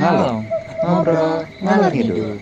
Halo, 0.00 0.40
ngobrol 0.80 1.44
ngalor 1.60 1.92
ngidul. 1.92 2.40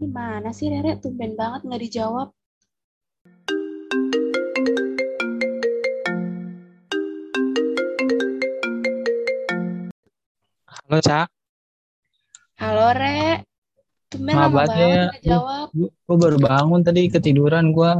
Di 0.00 0.08
mana 0.08 0.48
sih 0.56 0.72
Rere? 0.72 0.96
Tumben 0.96 1.36
banget 1.36 1.68
nggak 1.68 1.82
dijawab. 1.84 2.32
Halo, 10.72 10.98
Cak. 11.04 11.28
Halo 12.56 12.88
Re. 12.96 13.44
Tumben 14.14 14.34
lama 14.38 14.62
banget 14.62 15.10
ya. 15.26 15.34
jawab. 15.34 15.66
Gue 15.74 16.16
baru 16.16 16.38
bangun 16.38 16.80
tadi 16.86 17.10
ketiduran 17.10 17.74
gue. 17.74 17.92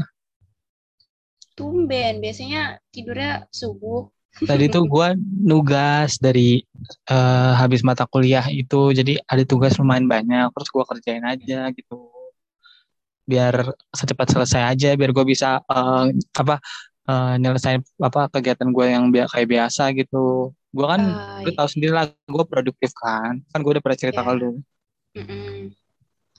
Tumben, 1.58 2.18
biasanya 2.22 2.78
tidurnya 2.94 3.46
subuh. 3.50 4.10
Tadi 4.34 4.66
tuh 4.66 4.90
gue 4.90 5.08
nugas 5.46 6.18
dari 6.18 6.58
eh, 7.10 7.52
habis 7.54 7.86
mata 7.86 8.02
kuliah 8.06 8.42
itu, 8.50 8.90
jadi 8.90 9.22
ada 9.30 9.42
tugas 9.46 9.78
lumayan 9.78 10.10
banyak. 10.10 10.50
Terus 10.50 10.68
gue 10.74 10.84
kerjain 10.90 11.22
aja 11.22 11.70
gitu, 11.70 12.10
biar 13.30 13.54
secepat 13.94 14.26
selesai 14.34 14.62
aja, 14.74 14.88
biar 14.98 15.10
gue 15.14 15.24
bisa 15.26 15.62
eh, 15.62 16.04
apa 16.34 16.58
eh, 17.06 17.34
nyelesain 17.38 17.80
apa 18.02 18.26
kegiatan 18.34 18.68
gue 18.74 18.86
yang 18.90 19.04
bia- 19.14 19.30
kayak 19.30 19.48
biasa 19.54 19.94
gitu. 19.94 20.50
Gue 20.74 20.86
kan, 20.90 21.02
Ah, 21.06 21.38
lu 21.46 21.50
tahu 21.54 21.68
sendiri 21.70 21.94
lah, 21.94 22.10
gue 22.10 22.44
produktif 22.50 22.90
kan. 22.98 23.38
Kan 23.54 23.58
gue 23.62 23.70
udah 23.78 23.82
pernah 23.82 23.98
cerita 23.98 24.20
Ya. 24.22 24.26
ke 24.26 24.32
lu. 24.34 24.50
mm-mm. 25.14 25.83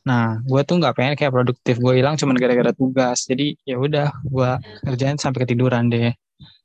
Nah, 0.05 0.38
gue 0.45 0.62
tuh 0.62 0.77
nggak 0.77 0.94
pengen 0.94 1.14
kayak 1.18 1.34
produktif 1.34 1.82
gue 1.82 1.94
hilang 1.98 2.14
cuman 2.14 2.38
gara-gara 2.38 2.72
tugas. 2.77 3.26
Jadi 3.26 3.58
ya 3.66 3.82
udah, 3.82 4.14
gue 4.22 4.50
kerjain 4.86 5.18
sampai 5.18 5.50
ketiduran 5.50 5.90
deh. 5.90 6.14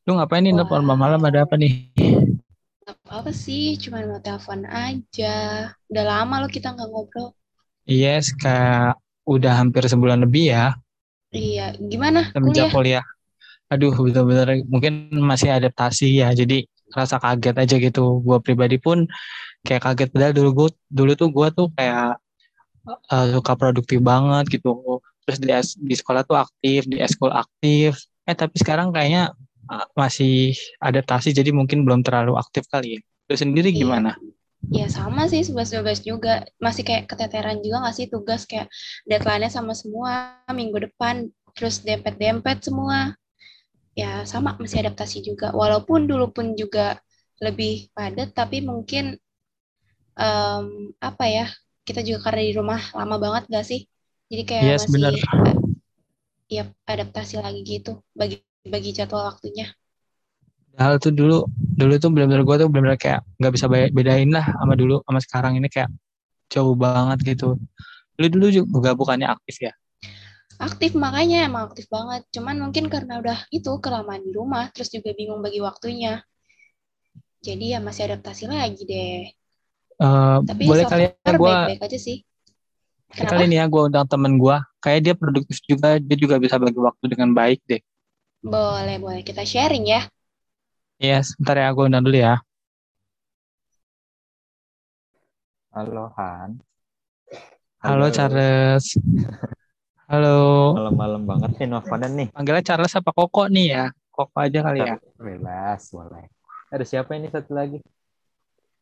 Lu 0.04 0.20
ngapain 0.20 0.44
nih 0.44 0.52
nelfon 0.52 0.84
malam-malam 0.84 1.20
ada 1.24 1.48
apa 1.48 1.56
nih? 1.56 1.88
Apa-apa 2.84 3.32
sih, 3.32 3.80
cuma 3.80 4.04
mau 4.04 4.20
telepon 4.20 4.68
aja. 4.68 5.72
Udah 5.88 6.04
lama 6.04 6.44
lo 6.44 6.48
kita 6.52 6.76
nggak 6.76 6.88
ngobrol. 6.92 7.32
Yes, 7.88 8.36
kayak 8.36 9.00
udah 9.24 9.52
hampir 9.56 9.86
sebulan 9.88 10.26
lebih 10.26 10.52
ya 10.52 10.74
Iya, 11.30 11.78
gimana 11.78 12.34
semenjak 12.34 12.74
kuliah? 12.74 13.00
kuliah. 13.00 13.04
Aduh, 13.70 13.94
bener-bener 13.94 14.66
mungkin 14.66 15.14
masih 15.14 15.54
adaptasi 15.54 16.18
ya. 16.18 16.34
Jadi 16.34 16.66
rasa 16.90 17.22
kaget 17.22 17.56
aja 17.56 17.76
gitu. 17.78 18.18
Gue 18.20 18.42
pribadi 18.42 18.82
pun 18.82 19.06
kayak 19.62 19.82
kaget 19.86 20.08
padahal 20.10 20.34
dulu 20.34 20.50
gue 20.58 20.68
dulu 20.90 21.12
tuh 21.14 21.28
gue 21.30 21.48
tuh 21.54 21.66
kayak 21.78 22.18
eh, 22.88 23.26
suka 23.36 23.52
produktif 23.60 23.98
banget 24.02 24.44
gitu. 24.60 25.00
Terus 25.24 25.38
di 25.42 25.48
di 25.90 25.94
sekolah 25.94 26.22
tuh 26.26 26.36
aktif, 26.40 26.80
di 26.90 26.96
eskul 27.00 27.30
aktif. 27.32 27.96
Eh 28.28 28.36
tapi 28.36 28.56
sekarang 28.62 28.90
kayaknya 28.94 29.32
eh, 29.70 29.86
masih 29.96 30.54
adaptasi 30.80 31.32
jadi 31.36 31.50
mungkin 31.54 31.84
belum 31.86 32.00
terlalu 32.06 32.36
aktif 32.40 32.66
kali 32.72 32.98
ya. 32.98 33.00
Lu 33.30 33.34
sendiri 33.38 33.70
Iya. 33.70 33.82
gimana? 33.86 34.10
Ya 34.70 34.86
sama 34.86 35.26
sih, 35.26 35.42
11-12 35.42 36.00
juga. 36.04 36.46
Masih 36.62 36.82
kayak 36.86 37.10
keteteran 37.10 37.58
juga 37.64 37.82
nggak 37.82 37.96
sih 37.96 38.06
tugas 38.12 38.46
kayak 38.46 38.68
deadline-nya 39.08 39.50
sama 39.50 39.72
semua 39.74 40.38
minggu 40.52 40.78
depan. 40.86 41.26
Terus 41.56 41.82
dempet-dempet 41.82 42.62
semua. 42.62 43.16
Ya 43.98 44.22
sama, 44.24 44.54
masih 44.62 44.86
adaptasi 44.86 45.18
juga. 45.26 45.50
Walaupun 45.52 46.06
dulu 46.10 46.30
pun 46.30 46.46
juga 46.54 46.98
lebih 47.42 47.90
padat, 47.96 48.30
tapi 48.36 48.62
mungkin 48.62 49.18
em, 50.18 50.64
apa 51.00 51.24
ya, 51.26 51.46
kita 51.86 52.00
juga 52.08 52.18
karena 52.26 52.42
di 52.48 52.52
rumah 52.58 52.80
lama 52.98 53.16
banget 53.24 53.42
gak 53.54 53.64
sih? 53.70 53.80
Jadi 54.30 54.42
kayak 54.50 54.72
Yes, 54.72 54.80
masih 54.80 55.02
bener. 55.02 55.14
ya 56.56 56.62
adaptasi 56.92 57.34
lagi 57.44 57.60
gitu, 57.72 57.92
bagi 58.18 58.36
bagi 58.72 58.90
jadwal 58.96 59.22
waktunya. 59.30 59.66
Hal 60.80 60.96
tuh 61.02 61.12
dulu 61.12 61.44
dulu 61.80 61.94
tuh 62.02 62.10
benar-benar 62.14 62.42
gue 62.48 62.56
tuh 62.62 62.68
benar-benar 62.72 62.98
kayak 63.00 63.20
nggak 63.40 63.52
bisa 63.56 63.66
be- 63.72 63.92
bedain 63.92 64.30
lah 64.32 64.44
sama 64.58 64.74
dulu 64.80 64.94
sama 65.04 65.20
sekarang 65.20 65.52
ini 65.60 65.68
kayak 65.68 65.90
jauh 66.52 66.74
banget 66.78 67.18
gitu. 67.36 67.46
Lu 68.20 68.26
dulu 68.34 68.46
juga 68.52 68.90
bukannya 68.98 69.28
aktif 69.30 69.56
ya? 69.70 69.72
Aktif 70.68 70.92
makanya 71.04 71.38
emang 71.48 71.62
aktif 71.68 71.86
banget. 71.96 72.22
Cuman 72.34 72.56
mungkin 72.62 72.84
karena 72.94 73.14
udah 73.22 73.38
itu 73.58 73.70
kelamaan 73.84 74.22
di 74.26 74.30
rumah, 74.38 74.64
terus 74.72 74.88
juga 74.94 75.10
bingung 75.18 75.40
bagi 75.44 75.58
waktunya. 75.68 76.12
Jadi 77.46 77.64
ya 77.72 77.78
masih 77.86 78.02
adaptasi 78.08 78.44
lagi 78.52 78.82
deh. 78.90 79.20
Eh, 80.00 80.38
Tapi 80.48 80.62
boleh 80.64 80.84
so 80.84 80.90
kali 80.90 81.02
ya 81.04 81.10
far 81.20 81.36
gue 81.36 81.44
baik-baik 81.44 81.80
aja 81.84 81.98
sih. 82.00 82.18
Kenapa? 83.12 83.36
kali 83.36 83.42
ini 83.52 83.56
ya 83.60 83.66
gue 83.68 83.82
undang 83.84 84.06
temen 84.08 84.32
gue. 84.40 84.56
Kayak 84.80 85.00
dia 85.04 85.14
produktif 85.18 85.56
juga, 85.68 86.00
dia 86.00 86.16
juga 86.16 86.40
bisa 86.40 86.56
bagi 86.56 86.80
waktu 86.80 87.04
dengan 87.12 87.36
baik 87.36 87.60
deh. 87.68 87.84
Boleh, 88.40 88.96
boleh. 88.96 89.20
Kita 89.20 89.44
sharing 89.44 89.84
ya. 89.84 90.08
Iya, 90.96 91.20
sebentar 91.20 91.60
ya 91.60 91.68
gue 91.68 91.84
undang 91.84 92.00
dulu 92.00 92.16
ya. 92.16 92.40
Halo 95.76 96.08
Han. 96.16 96.64
Halo, 97.84 98.08
Charles. 98.08 98.96
Halo. 100.08 100.36
Malam-malam 100.80 101.22
banget 101.28 101.50
nih 101.60 101.66
nelfonan 101.68 102.12
nih. 102.16 102.28
Panggilnya 102.32 102.64
Charles 102.64 102.92
apa 102.96 103.12
Koko 103.12 103.52
nih 103.52 103.66
ya? 103.68 103.84
Koko 104.12 104.36
aja 104.36 104.58
kali 104.64 104.80
ya. 104.80 104.96
Bebas, 105.20 105.92
boleh. 105.92 106.24
Ada 106.72 106.84
siapa 106.88 107.16
ini 107.20 107.28
satu 107.28 107.52
lagi? 107.52 107.80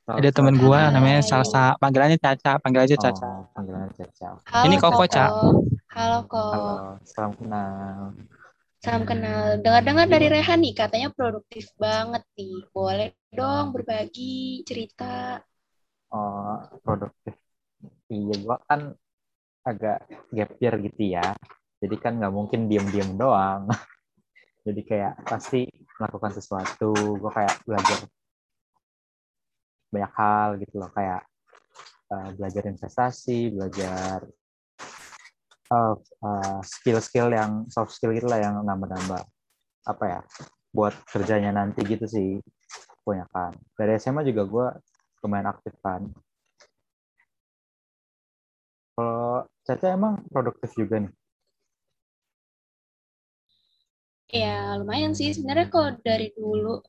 Ada 0.09 0.33
temen 0.33 0.57
gue 0.57 0.81
Hai. 0.81 0.89
namanya 0.89 1.21
Salsa. 1.21 1.77
Panggilannya 1.77 2.17
Caca. 2.17 2.57
Panggil 2.65 2.81
aja 2.89 2.97
Caca. 2.97 3.29
Oh, 3.29 3.45
panggilannya 3.53 3.93
Caca. 3.93 4.41
Halo, 4.41 4.65
Ini 4.65 4.77
Koko, 4.81 5.05
Cak. 5.05 5.31
Halo, 5.93 6.19
Kok. 6.25 6.53
Halo, 6.57 6.75
salam 7.05 7.33
kenal. 7.37 8.17
Salam 8.81 9.03
kenal. 9.05 9.61
Dengar-dengar 9.61 10.09
dari 10.09 10.33
Rehan 10.33 10.65
nih, 10.65 10.73
katanya 10.73 11.13
produktif 11.13 11.69
banget 11.77 12.25
nih. 12.41 12.65
Boleh 12.73 13.13
dong 13.37 13.77
berbagi 13.77 14.65
cerita. 14.65 15.45
Oh, 16.09 16.57
produktif. 16.81 17.37
Iya, 18.09 18.35
gua 18.41 18.57
kan 18.65 18.97
agak 19.61 20.09
gap 20.33 20.51
year 20.57 20.75
gitu 20.89 21.03
ya. 21.05 21.37
Jadi 21.85 21.97
kan 22.01 22.17
nggak 22.17 22.33
mungkin 22.33 22.65
diem-diem 22.65 23.13
doang. 23.21 23.69
Jadi 24.65 24.81
kayak 24.89 25.21
pasti 25.29 25.69
melakukan 26.01 26.33
sesuatu. 26.33 26.97
Gue 26.97 27.29
kayak 27.29 27.61
belajar 27.69 28.09
banyak 29.93 30.13
hal 30.15 30.49
gitu 30.63 30.75
loh. 30.81 30.91
Kayak 30.93 31.23
eh, 32.13 32.29
belajar 32.37 32.63
investasi, 32.69 33.39
belajar 33.53 34.19
eh, 35.69 35.95
eh, 35.99 36.61
skill-skill 36.65 37.29
yang 37.33 37.65
soft 37.69 37.93
skill 37.97 38.13
gitu 38.17 38.29
lah 38.29 38.41
yang 38.41 38.61
nambah-nambah 38.65 39.23
apa 39.89 40.05
ya 40.05 40.21
buat 40.69 40.93
kerjanya 41.09 41.51
nanti 41.53 41.81
gitu 41.85 42.05
sih 42.05 42.29
kebanyakan. 43.03 43.57
Dari 43.75 43.97
SMA 43.97 44.21
juga 44.29 44.43
gue 44.45 44.67
lumayan 45.25 45.49
aktif 45.49 45.73
kan. 45.81 46.05
Kalau 48.99 49.47
Caca 49.65 49.87
emang 49.95 50.25
produktif 50.29 50.73
juga 50.77 51.05
nih. 51.05 51.13
Ya, 54.29 54.77
lumayan 54.77 55.17
sih. 55.17 55.33
Sebenarnya 55.33 55.73
kalau 55.73 55.91
dari 56.05 56.29
dulu, 56.37 56.85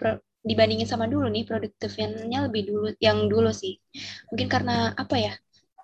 pro- 0.00 0.24
dibandingin 0.48 0.88
sama 0.88 1.04
dulu 1.04 1.28
nih, 1.28 1.44
produktifnya 1.44 2.48
lebih 2.48 2.72
dulu, 2.72 2.88
yang 2.98 3.28
dulu 3.28 3.52
sih. 3.52 3.76
Mungkin 4.32 4.48
karena 4.48 4.96
apa 4.96 5.16
ya? 5.20 5.32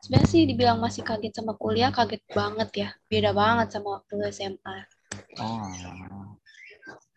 Sebenarnya 0.01 0.29
sih 0.29 0.43
dibilang 0.49 0.81
masih 0.81 1.05
kaget 1.05 1.33
sama 1.33 1.57
kuliah, 1.57 1.93
kaget 1.93 2.21
banget 2.33 2.71
ya. 2.73 2.89
Beda 3.09 3.31
banget 3.37 3.73
sama 3.77 4.01
waktu 4.01 4.33
SMA. 4.33 4.77
Oh. 5.41 6.37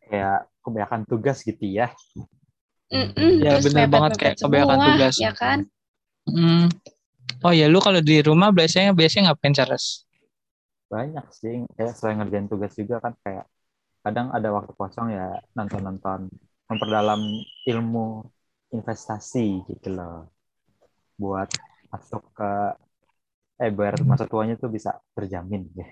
Kayak 0.08 0.48
kebanyakan 0.64 1.02
tugas 1.08 1.44
gitu 1.44 1.64
ya. 1.68 1.92
Mm-mm, 2.88 3.44
Ya, 3.44 3.60
bener 3.60 3.92
banget, 3.92 4.16
kayak 4.16 4.36
kebanyakan 4.40 4.76
semua, 4.80 4.88
tugas. 4.96 5.16
ya 5.20 5.32
kan? 5.36 5.60
Hmm. 6.28 6.72
Oh 7.44 7.52
ya, 7.52 7.68
lu 7.68 7.84
kalau 7.84 8.00
di 8.00 8.24
rumah 8.24 8.56
biasanya 8.56 8.96
biasanya 8.96 9.32
ngapain 9.32 9.52
Charles? 9.52 10.08
Banyak 10.88 11.28
sih. 11.36 11.68
Kayak 11.76 12.00
selain 12.00 12.24
ngerjain 12.24 12.48
tugas 12.48 12.72
juga 12.80 13.04
kan 13.04 13.14
kayak 13.20 13.44
kadang 14.00 14.32
ada 14.32 14.48
waktu 14.56 14.72
kosong 14.72 15.12
ya 15.12 15.36
nonton-nonton 15.52 16.32
memperdalam 16.70 17.22
ilmu 17.72 18.06
investasi 18.76 19.46
gitu 19.70 19.88
loh. 19.98 20.16
Buat 21.22 21.50
masuk 21.94 22.24
ke 22.38 22.52
eh 23.64 23.72
biar 23.78 23.96
masa 24.10 24.26
tuanya 24.32 24.56
tuh 24.62 24.70
bisa 24.76 24.90
terjamin 25.16 25.62
deh. 25.78 25.90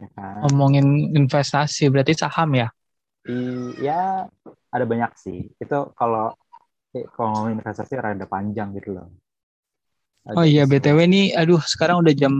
Ya 0.00 0.06
kan? 0.16 0.42
Ngomongin 0.42 0.86
investasi 1.18 1.82
berarti 1.92 2.14
saham 2.22 2.50
ya? 2.60 2.66
Iya, 3.32 3.92
ada 4.74 4.84
banyak 4.92 5.10
sih. 5.24 5.38
Itu 5.62 5.74
kalau 5.98 6.24
eh, 6.96 7.04
kalau 7.14 7.28
ngomongin 7.32 7.58
investasi 7.60 7.94
rada 8.04 8.26
panjang 8.34 8.68
gitu 8.78 8.90
loh. 8.96 9.06
Ada 10.26 10.38
Oh 10.38 10.44
iya, 10.50 10.62
BTW 10.70 10.98
nih, 11.12 11.24
aduh 11.40 11.60
sekarang 11.72 11.96
udah 12.02 12.14
jam 12.20 12.34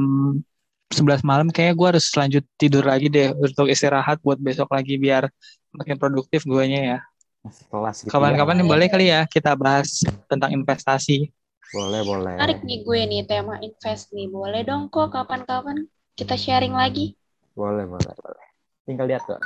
11 0.92 1.22
malam, 1.25 1.48
kayaknya 1.50 1.75
gue 1.75 1.88
harus 1.96 2.06
lanjut 2.14 2.44
tidur 2.60 2.84
lagi 2.84 3.08
deh 3.08 3.32
untuk 3.34 3.66
istirahat 3.66 4.20
buat 4.20 4.36
besok 4.38 4.70
lagi 4.70 4.94
biar 5.00 5.26
makin 5.75 5.96
produktif 5.98 6.44
guanya 6.46 6.81
ya. 6.81 6.98
kelas 7.44 8.04
gitu 8.04 8.08
Kapan-kapan 8.08 8.56
ya. 8.56 8.58
nih 8.62 8.66
boleh 8.69 8.86
kali 8.88 9.06
ya 9.12 9.20
kita 9.28 9.52
bahas 9.52 10.00
tentang 10.31 10.52
investasi. 10.54 11.28
Boleh, 11.75 12.00
boleh. 12.06 12.34
Menarik 12.38 12.60
nih 12.62 12.78
gue 12.86 13.00
nih 13.10 13.20
tema 13.26 13.58
invest 13.60 14.14
nih. 14.14 14.31
Boleh 14.31 14.62
dong 14.62 14.88
kok 14.88 15.10
kapan-kapan. 15.10 15.88
kita 16.14 16.38
sharing 16.38 16.78
lagi. 16.78 17.19
Boleh, 17.58 17.90
boleh, 17.90 18.14
boleh. 18.14 18.46
Tinggal 18.86 19.10
lihat 19.10 19.26
tuh. 19.26 19.42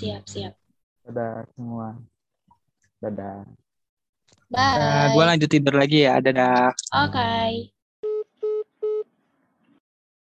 Siap, 0.00 0.24
siap. 0.24 0.56
Dadah 1.04 1.44
semua. 1.52 2.00
Dadah. 3.04 3.44
Bye. 4.48 5.12
gue 5.12 5.24
lanjut 5.28 5.50
tidur 5.52 5.76
lagi 5.76 6.08
ya 6.08 6.24
dadah 6.24 6.72
Oke. 7.04 7.68